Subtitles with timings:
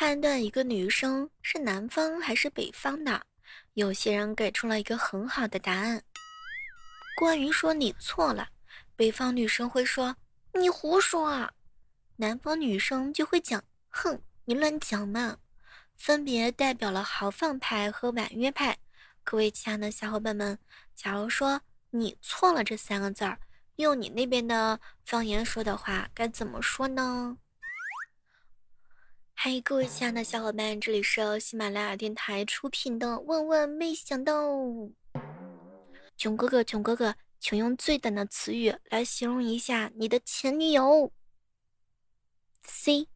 [0.00, 3.20] 判断一个女生是南方还是北方的，
[3.74, 6.00] 有些人给出了一个很好的答案。
[7.18, 8.48] 关于说你错了，
[8.94, 10.14] 北方女生会说
[10.54, 11.52] 你胡说啊，
[12.14, 15.36] 南方女生就会讲哼你乱讲嘛，
[15.96, 18.78] 分别代表了豪放派和婉约派。
[19.24, 20.56] 各位亲爱的小伙伴们，
[20.94, 21.60] 假如说
[21.90, 23.36] 你错了这三个字儿，
[23.74, 27.36] 用你那边的方言说的话该怎么说呢？
[29.40, 34.48] 嗨，各位亲爱的小伙伴，这里是喜马拉雅电台出品的《万万没想到》。
[36.16, 41.12] 囧哥哥，囧哥哥，请用最短的词语来形容一下你的前女友。
[42.64, 43.06] C，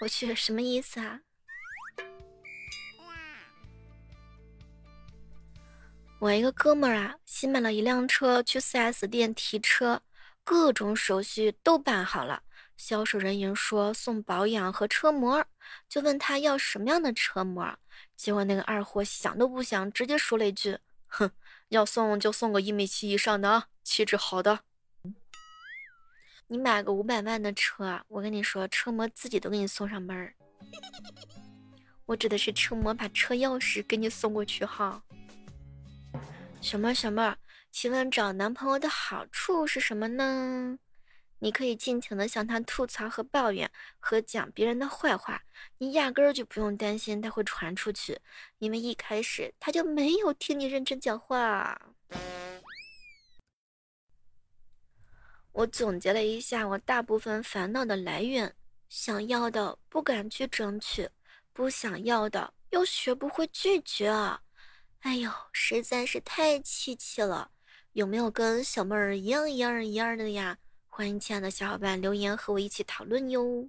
[0.00, 1.22] 我去，什么意思啊？
[6.20, 10.02] 我一个哥们儿啊，新买了一辆车，去 4S 店提车，
[10.44, 12.44] 各种手续都办好了。
[12.80, 15.44] 销售人员说送保养和车模，
[15.86, 17.76] 就问他要什么样的车模。
[18.16, 21.30] 结果那个二货想都不想，直接说了一句：“哼，
[21.68, 24.60] 要送就送个一米七以上的啊，气质好的。”
[26.48, 30.34] 你买个五百万的车，我跟你说，车模自己都给你送上门儿。
[32.06, 35.02] 我指的是车模把车钥匙给你送过去哈。
[36.62, 37.36] 小妹儿，小妹儿，
[37.70, 40.78] 请问找男朋友的好处是什么呢？
[41.40, 45.42] 你可以尽情的向他吐槽和抱怨和讲别人的坏话，
[45.78, 48.20] 你压根儿就不用担心他会传出去，
[48.58, 51.80] 因为一开始他就没有听你认真讲话。
[55.52, 58.54] 我总结了一下我大部分烦恼的来源：
[58.88, 61.08] 想要的不敢去争取，
[61.52, 64.10] 不想要的又学不会拒绝。
[65.00, 67.50] 哎呦，实在是太气气了！
[67.92, 70.58] 有没有跟小妹儿一样一样一样的呀？
[71.00, 73.66] 欢迎亲爱的小伙伴留言和我一起讨论哟。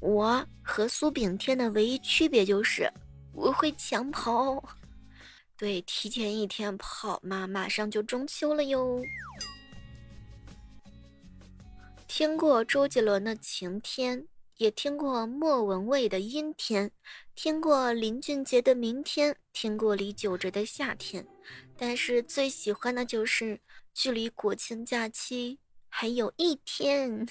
[0.00, 2.92] 我和苏炳添的唯一区别就是
[3.32, 4.60] 我会抢跑，
[5.56, 9.00] 对，提前一天跑嘛，马上就中秋了哟。
[12.08, 16.90] 听过周杰伦的晴天，也听过莫文蔚的阴天，
[17.42, 21.26] 听过林俊杰的明天，听过李玖哲的夏天。
[21.74, 23.58] 但是最喜欢的就是
[23.94, 25.58] 距离国庆假期
[25.88, 27.26] 还有一天，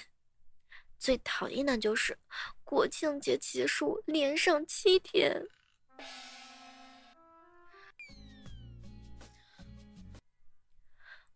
[0.98, 2.18] 最讨厌的就是
[2.64, 5.46] 国庆节结束连上七天。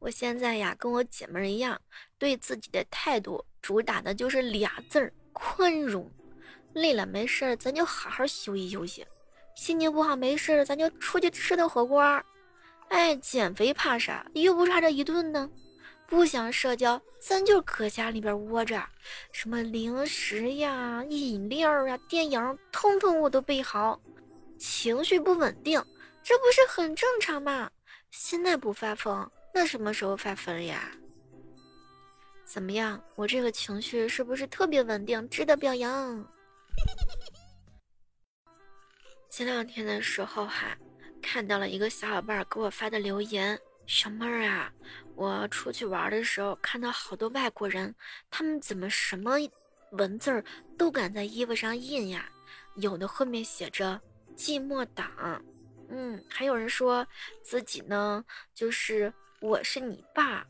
[0.01, 1.81] 我现在呀，跟我姐妹一样，
[2.19, 6.11] 对自己的态度主打的就是俩字儿：宽容。
[6.75, 9.03] 累了没事儿，咱就好好休息休息；
[9.55, 12.03] 心情不好没事儿，咱就出去吃顿火锅。
[12.89, 14.27] 哎，减肥怕啥？
[14.35, 15.49] 又不差这一顿呢。
[16.07, 18.85] 不想社交，咱就搁家里边窝着。
[19.33, 23.99] 什么零食呀、饮料呀、电影，通通我都备好。
[24.59, 25.83] 情绪不稳定，
[26.23, 27.71] 这不是很正常吗？
[28.11, 30.91] 现在不发疯，那什么时候发疯呀？
[32.45, 36.25] 怎么样，我这个情绪是不是特别稳定，值得表扬？
[39.31, 40.77] 前两天的时候哈。
[41.27, 44.71] 看到了一个小伙伴给我发的留言，小妹儿啊，
[45.17, 47.95] 我出去玩的时候看到好多外国人，
[48.31, 49.37] 他们怎么什么
[49.93, 50.45] 文字儿
[50.77, 52.29] 都敢在衣服上印呀？
[52.77, 53.99] 有的后面写着
[54.37, 55.43] “寂寞党”，
[55.89, 57.07] 嗯，还有人说
[57.43, 58.23] 自己呢
[58.55, 60.47] 就是我是你爸。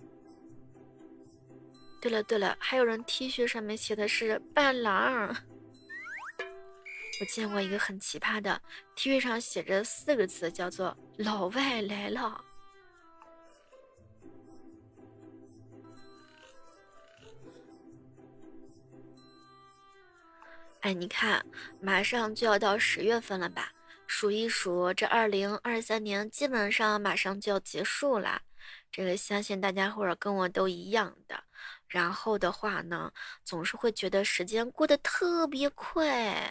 [2.01, 5.37] 对了对了，还有人 T 恤上面写的是“伴郎”。
[7.21, 8.61] 我见过一个很奇葩的
[8.97, 12.45] T 恤，上写着四个字，叫做“老外来了”。
[20.81, 21.47] 哎，你看，
[21.81, 23.73] 马上就要到十月份了吧？
[24.07, 28.43] 数一数，这二零二三年基本上马上就要结束了。
[28.93, 31.43] 这个相信大家或者跟我都一样的。
[31.89, 33.11] 然后的话呢，
[33.45, 36.51] 总是会觉得时间过得特别快。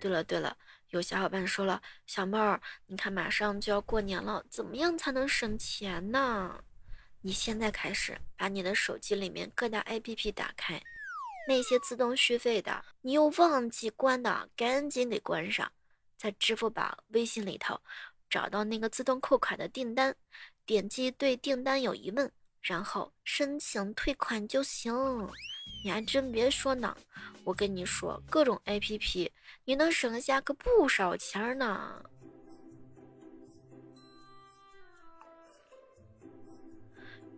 [0.00, 0.56] 对了对了，
[0.88, 6.64] 有小伙伴说了，小妹儿，你看马上就要过年了，怎么样才能省钱呢？
[7.20, 10.82] 你现在开始把你的手机里面各大 APP 打开，
[11.46, 15.70] 那些自动续费的，你又忘记关的，赶紧给关上。
[16.16, 17.78] 在支付宝、微信里头
[18.28, 20.16] 找到那个自动扣款的订单，
[20.64, 24.92] 点击对订单有疑问，然后申请退款就行。
[25.82, 26.94] 你还真别说呢，
[27.42, 29.30] 我跟你说，各种 APP。
[29.64, 32.02] 你能省下个不少钱呢。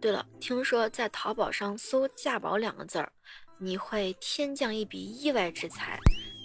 [0.00, 3.12] 对了，听说在淘宝上搜“价宝”两个字儿，
[3.58, 5.96] 你会天降一笔意外之财，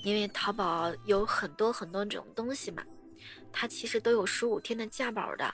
[0.04, 2.84] 因为淘宝有很多很多这种东西嘛，
[3.52, 5.52] 它其实都有十五天的价宝的。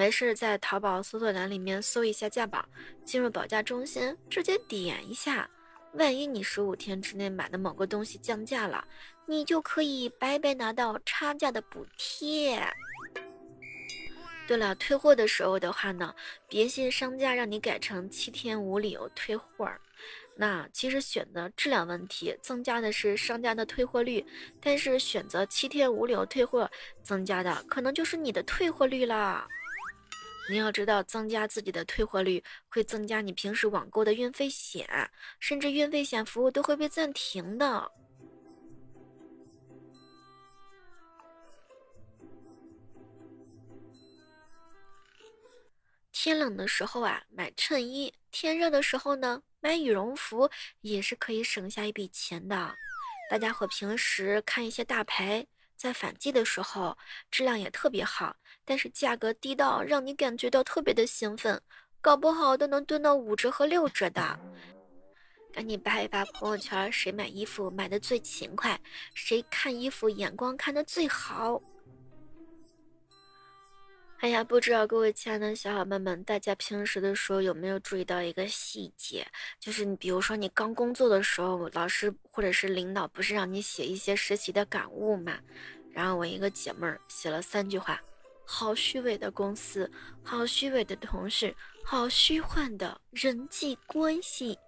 [0.00, 2.64] 没事，在淘宝搜索栏里面搜一下价保，
[3.04, 5.46] 进入保价中心，直接点一下，
[5.92, 8.82] 万一你十五天之内买的某个东西降价了，
[9.26, 12.66] 你就可以白白拿到差价的补贴。
[14.48, 16.14] 对了，退货的时候的话呢，
[16.48, 19.70] 别信商家让你改成七天无理由退货。
[20.34, 24.24] 那其实选择质量问题，增加的是商家的退货率，
[24.62, 26.70] 但是选择七天无理由退货，
[27.02, 29.46] 增加的可能就是你的退货率啦。
[30.50, 35.08] 你要知道，增加自己的退货率，会增加你平时网购的运费险，
[35.38, 37.88] 甚至运费险服务都会被暂停的。
[46.12, 50.50] 天冷的时候啊，买衬衣；天热的时候呢，买羽绒服
[50.80, 52.74] 也是可以省下一笔钱的。
[53.30, 55.46] 大家伙平时看一些大牌，
[55.80, 56.98] 在反季的时候
[57.30, 58.36] 质量也特别好，
[58.66, 61.58] 但是价格低到让你感觉到特别的兴奋，
[62.02, 64.38] 搞不好都能蹲到五折和六折的。
[65.50, 68.78] 赶紧扒一扒朋友圈，谁买衣服买的最勤快，
[69.14, 71.58] 谁看衣服眼光看的最好。
[74.20, 79.26] 哎呀，不知道各位亲爱的小伙伴们，大家平时的时候有没有注意到一个细节？
[79.58, 85.38] 就是你，比如说你刚工作的时候，老师或者是领导不是让你写一些实习的感悟嘛？
[85.90, 87.98] 然后我一个姐妹儿写了三句话：
[88.44, 89.90] 好虚伪的公司，
[90.22, 94.58] 好虚伪的同事，好虚幻的人际关系。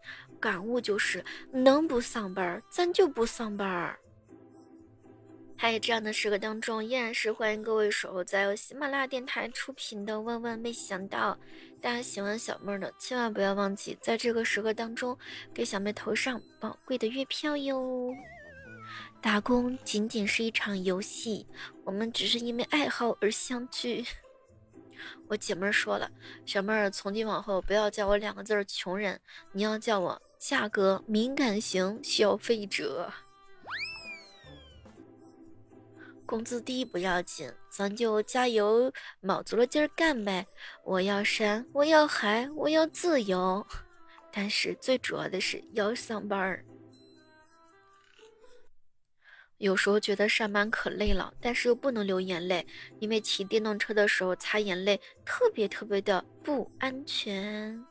[0.41, 1.23] 感悟就是
[1.53, 3.97] 能不上班咱就不上班
[5.69, 5.73] 儿。
[5.73, 11.33] 在这样的时刻当中，依然是欢迎各位守候在由喜马拉雅电台出品的《万万没想到》。
[11.81, 15.17] 大家喜欢小妹的，千万不要忘记在这个时刻当中
[15.55, 18.13] 给小妹投上宝贵的月票哟。
[19.23, 21.47] 打工仅仅是一场游戏，
[21.85, 24.05] 我们只是因为爱好而相聚。
[25.27, 26.11] 我姐妹说了，
[26.45, 29.19] 小妹儿从今往后不要叫我两个字儿穷人，
[29.53, 33.11] 你要叫我价格敏感型消费者。
[36.25, 40.47] 工资低不要紧，咱就加油，卯足了劲儿干呗！
[40.85, 43.67] 我要山，我要海，我要自由，
[44.33, 46.65] 但是最主要的是要上班儿。
[49.59, 52.67] 有时候觉得上班可累了，但是又不能流眼泪，
[52.99, 57.85] 因为骑电动车的时候擦眼泪特别特别的不安全。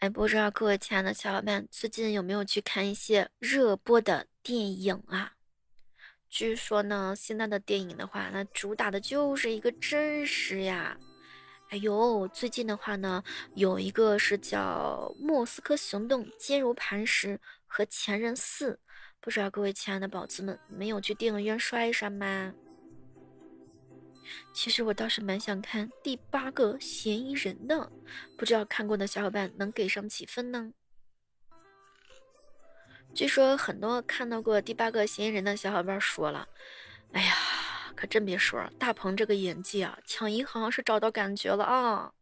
[0.00, 5.33] 哎，不知道各位亲爱的小伙伴最近有没有去看一些热播的电影啊？
[6.34, 10.98] 据说呢，现在的电影的话，那主打的就是一个真实呀。
[11.68, 13.22] 哎呦，最近的话呢，
[13.54, 17.38] 有一个是叫《莫斯科行动》，坚如磐石
[17.68, 18.72] 和《前任四》，
[19.20, 22.52] 不知道各位亲爱的宝子们没有去电影院刷一刷吗？
[24.52, 27.92] 其实我倒是蛮想看第八个嫌疑人的，
[28.36, 30.72] 不知道看过的小伙伴能给上几分呢？
[33.14, 36.48] 据说很多看到过第八个嫌疑人的小伙伴说了
[37.14, 37.36] ：“哎呀，
[37.94, 42.12] 可真别说，大鹏这个演技啊，抢银行是找到感觉了啊！”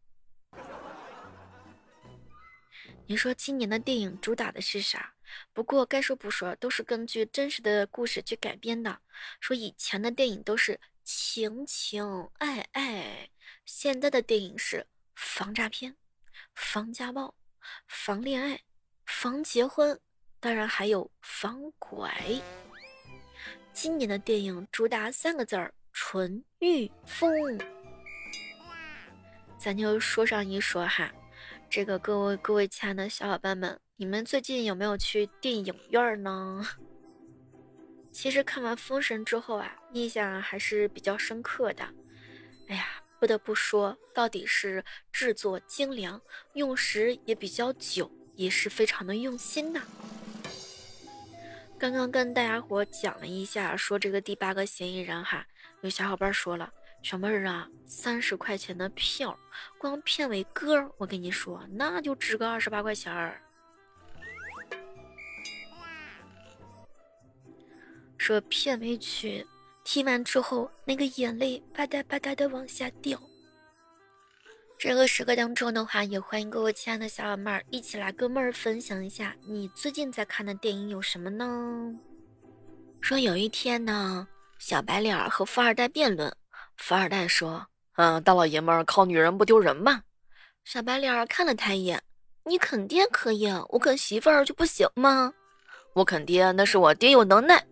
[3.07, 5.15] 你说今年的电影主打的是啥？
[5.51, 8.99] 不过该说不说，都是根据真实的故事去改编的。
[9.39, 13.31] 说以前的电影都是情情爱爱，
[13.65, 14.85] 现在的电影是
[15.15, 15.95] 防诈骗、
[16.53, 17.33] 防家暴、
[17.87, 18.61] 防恋爱、
[19.07, 19.99] 防结婚。
[20.43, 22.13] 当然还有防拐。
[23.71, 27.57] 今年的电影主打三个字儿：纯欲风。
[29.57, 31.09] 咱就说上一说哈，
[31.69, 36.67] 这个各位各位亲爱的小伙伴们，你们最近有没有去电影院呢？
[38.11, 41.87] 其实看完《封神》之后啊，印象还是比较深刻的。
[42.67, 46.21] 哎呀，不得不说，到底是制作精良，
[46.55, 49.81] 用时也比较久，也是非常的用心呐。
[51.83, 55.45] 刚刚跟大家伙讲了一下，说这个第八个嫌疑人哈，
[55.81, 56.71] 有小伙伴说了，
[57.01, 59.37] 小妹儿啊，三十块钱的票，
[59.77, 63.41] 光片尾歌，我跟你说，那就值个二十八块钱儿。
[68.17, 69.45] 说片尾曲
[69.83, 73.21] 听完之后，那个眼泪吧嗒吧嗒的往下掉。
[74.85, 81.89] 这个时刻当中的话，也欢迎各位亲爱的小伙伴一起来跟妹儿分享一下你最近在看的电影有什么呢？
[82.99, 84.27] 说有一天呢，
[84.59, 86.29] 小白脸和富二代辩论，
[86.75, 90.03] 富二代说：“嗯，大老爷们儿靠女人不丢人吗？”
[90.65, 92.03] 小白脸看了他一眼
[92.43, 95.31] ：“你啃爹可以，我啃媳妇儿就不行吗？
[95.93, 97.65] 我啃爹那是我爹有能耐，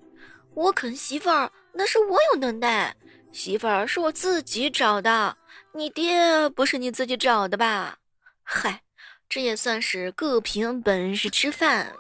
[0.54, 2.96] 我啃媳妇儿那是我有能耐。
[3.34, 5.36] 媳妇儿是我自己找的，
[5.74, 8.00] 你爹不是你自己找的吧？
[8.44, 8.84] 嗨，
[9.30, 11.94] 这也算是各凭本事吃饭。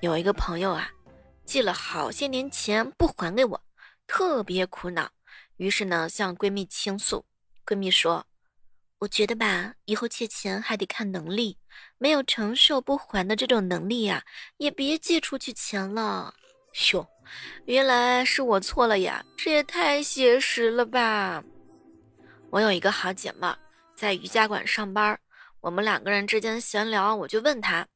[0.00, 0.90] 有一个朋友啊，
[1.44, 3.60] 借了好些年钱不还给我，
[4.06, 5.10] 特别苦恼，
[5.56, 7.24] 于是呢向闺蜜倾诉。
[7.66, 8.26] 闺蜜说。
[9.00, 11.56] 我觉得吧，以后借钱还得看能力，
[11.96, 14.22] 没有承受不还的这种能力呀，
[14.58, 16.34] 也别借出去钱了。
[16.92, 17.08] 哟，
[17.64, 21.42] 原来是我错了呀，这也太写实了吧！
[22.50, 23.46] 我有一个好姐妹
[23.94, 25.16] 在瑜伽馆上班，
[25.60, 27.86] 我们两个人之间闲聊，我就问她：“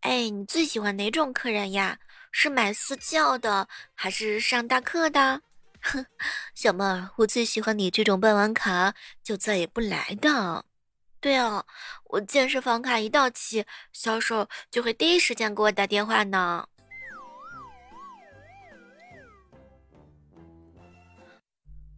[0.00, 1.98] 哎，你最喜欢哪种客人呀？
[2.32, 5.42] 是买私教的，还是上大课的？”
[5.82, 6.06] 哼，
[6.54, 10.64] 小妹儿，我最喜欢你这种办完卡就再也不来的。
[11.20, 11.64] 对啊，
[12.04, 16.66] 我健身房卡一到期，销售就会第一时间给我打电话呢。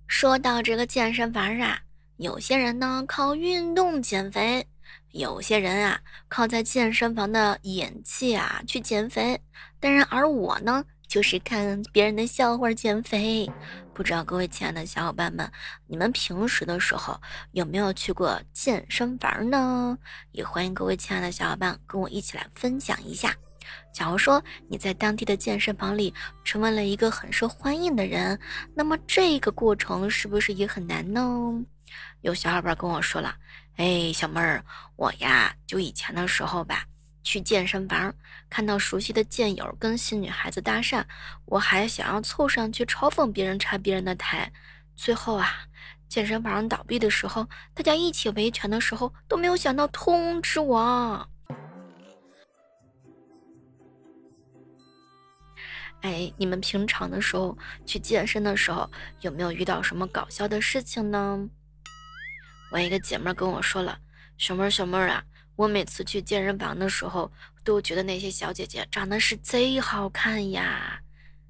[0.09, 1.81] 说到这个健身房啊，
[2.21, 4.67] 有些人呢靠运动减肥，
[5.13, 5.99] 有些人啊
[6.29, 9.41] 靠在健身房的演技啊去减肥。
[9.81, 10.85] 当然，而我呢。
[11.09, 13.51] 就是看别人的笑话减肥，
[13.93, 15.51] 不知道各位亲爱的小伙伴们，
[15.89, 19.99] 你们平时的时候有没有去过健身房呢？
[20.31, 23.35] 也欢迎各位亲爱的小伙伴跟我一起来分享一下。
[23.93, 28.39] 假如说你在当地的健身房里成为了一个很受欢迎的人，
[28.73, 31.61] 那么这个过程是不是也很难呢？
[32.21, 33.37] 有小伙伴跟我说了，
[33.77, 34.65] 哎，小妹儿，
[34.97, 36.85] 我呀，就以前的时候吧。
[37.23, 38.13] 去健身房
[38.49, 41.05] 看到熟悉的健友跟新女孩子搭讪，
[41.45, 44.51] 我还想要凑上去嘲讽别人拆别人的台。
[44.97, 45.67] 最后啊，
[46.09, 51.29] 健身房倒闭的时候，大家一起维权的时候都没有想到通知我。
[56.01, 61.47] 哎，你们平常的时候去健身的时候有没有遇到什么搞笑的事情呢？
[62.71, 63.99] 我一个姐妹跟我说了，
[64.39, 65.25] 小妹儿小妹儿啊。
[65.57, 67.31] 我每次去健身房的时候，
[67.65, 70.99] 都觉得那些小姐姐长得是贼好看呀！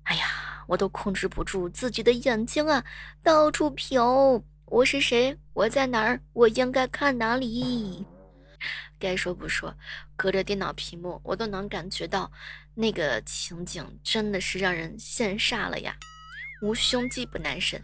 [0.02, 2.84] 哎呀，我都控制不住自己的眼睛啊，
[3.22, 4.42] 到处瞟。
[4.64, 5.36] 我是谁？
[5.52, 6.20] 我在哪儿？
[6.32, 8.04] 我应该看哪里？
[8.98, 9.72] 该说不说，
[10.16, 12.30] 隔着电脑屏幕，我都能感觉到
[12.74, 15.94] 那个情景真的是让人羡煞了呀！
[16.62, 17.80] 无胸肌不男神，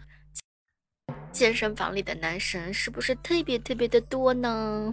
[1.37, 4.91] 健身房里的男神是不是特别特别的多呢？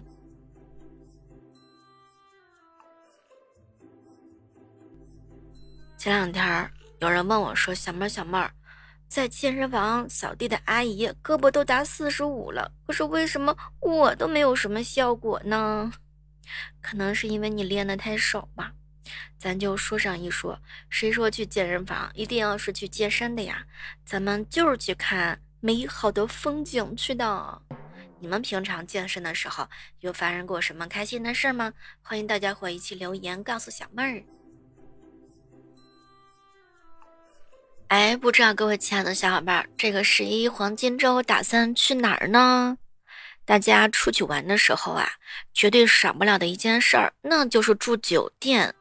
[5.96, 8.52] 前两天有人问我说：“小妹儿，小妹儿，
[9.08, 15.90] 在健身房扫地的阿姨胳膊都达四十五了，可是为什么我都没有什么效果呢？
[16.82, 18.74] 可能是因为你练的太少吧。
[19.38, 20.60] 咱就说上一说，
[20.90, 23.66] 谁说去健身房一定要是去健身的呀？
[24.04, 27.62] 咱们就是去看美好的风景去的。
[28.20, 29.66] 你们平常健身的时候
[30.00, 31.72] 有发生过什么开心的事吗？
[32.02, 34.22] 欢迎大家伙一起留言告诉小妹儿。”
[37.88, 42.76] 哎，不知道各位亲爱的小伙伴，这个十一黄金周打算去哪儿呢？
[43.46, 45.12] 大家出去玩的时候啊，
[45.54, 48.74] 绝对少不了的一件事儿，那就是住酒店。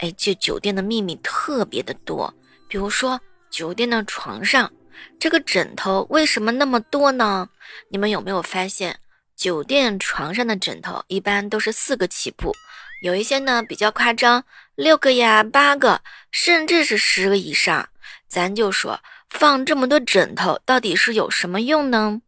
[0.00, 2.34] 哎，这酒店的秘密特别的多，
[2.68, 4.70] 比如说酒店的床上，
[5.18, 7.48] 这个枕头为什么那么多呢？
[7.90, 8.98] 你们有没有发现，
[9.36, 12.54] 酒店床上的枕头一般都是四个起步，
[13.02, 14.44] 有一些呢比较夸张，
[14.74, 17.88] 六个呀、八个，甚至是十个以上。
[18.28, 22.20] 咱就说放这么多枕头到底是有什么用呢？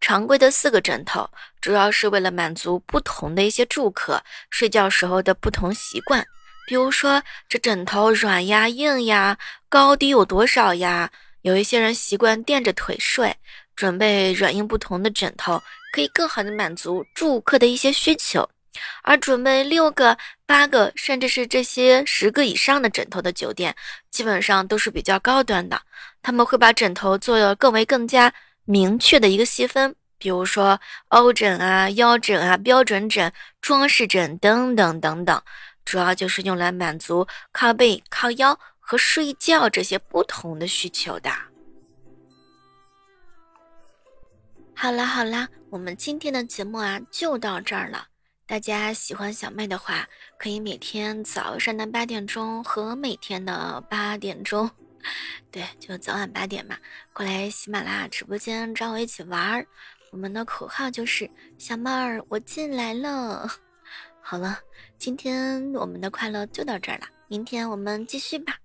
[0.00, 1.28] 常规的四个枕头
[1.60, 6.24] 主要是为了满足不同的一些住客睡觉时候的不同习惯，
[6.66, 9.36] 比如说这枕头软呀、硬呀，
[9.68, 11.10] 高低有多少呀？
[11.42, 13.34] 有一些人习惯垫着腿睡，
[13.74, 18.48] 准备软硬不同的枕头，可以更好的满足住客的一些需求。
[19.02, 20.16] 而准备六个、
[20.46, 23.74] 八个，甚至是这些十个以上的枕头的酒店，
[24.10, 25.80] 基本上都是比较高端的。
[26.22, 28.32] 他们会把枕头做了更为更加
[28.64, 35.42] 明确的一个细分，比如说欧枕啊、腰枕啊、标准枕、装饰枕等等等等，
[35.84, 38.58] 主要就是用来满足靠背、靠腰
[38.90, 41.30] 和睡觉这些不同的需求的。
[44.74, 48.08] 好啦好啦，我们今天的节目啊就到这儿了。
[48.48, 54.68] 大家喜欢小妹的话，可以每天早上的八点钟和每天的八点钟，
[55.52, 56.76] 对，就早晚八点嘛，
[57.12, 59.64] 过来喜马拉雅直播间找我一起玩儿。
[60.10, 63.48] 我们的口号就是“小妹儿，我进来了”。
[64.20, 64.58] 好了，
[64.98, 68.56] 今天我们的快乐就到这儿了，明天我们继续吧。